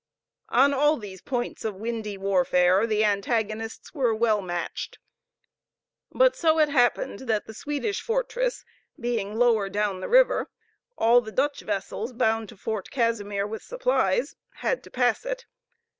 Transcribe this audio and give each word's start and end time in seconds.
On 0.49 0.73
all 0.73 0.97
these 0.97 1.21
points 1.21 1.63
of 1.63 1.75
windy 1.75 2.17
warfare 2.17 2.87
the 2.87 3.05
antagonists 3.05 3.93
were 3.93 4.15
well 4.15 4.41
matched; 4.41 4.97
but 6.11 6.35
so 6.35 6.57
it 6.57 6.69
happened 6.69 7.19
that 7.19 7.45
the 7.45 7.53
Swedish 7.53 8.01
fortress 8.01 8.65
being 8.99 9.35
lower 9.37 9.69
down 9.69 9.99
the 9.99 10.09
river, 10.09 10.49
all 10.97 11.21
the 11.21 11.31
Dutch 11.31 11.59
vessels, 11.61 12.13
bound 12.13 12.49
to 12.49 12.57
Fort 12.57 12.89
Casimir 12.89 13.45
with 13.45 13.61
supplies, 13.61 14.35
had 14.55 14.83
to 14.85 14.89
pass 14.89 15.23
it. 15.23 15.45